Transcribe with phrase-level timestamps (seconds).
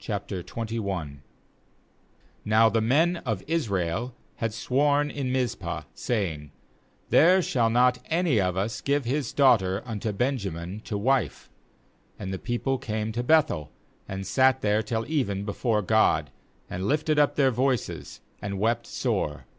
[0.00, 1.22] 322 JUDGES 21.22 0 1
[2.46, 6.52] Now the men of Israel had sworn ^^ in Mizpah, saying:
[7.10, 11.50] 'There shall not any of us give his daughter unto Benjamin to wife/
[12.18, 13.70] 2And the people came to Beth el,
[14.08, 16.30] and sat there till ^ even before God,
[16.70, 19.44] and lifted up taeir voices, and wept sore.